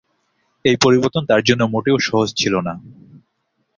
এই 0.65 0.77
পরিবর্তন 0.83 1.23
তার 1.29 1.41
জন্য 1.43 1.61
মোটেও 1.73 1.97
সহজ 1.99 2.29
ছিল 2.35 2.53
না। 2.67 2.73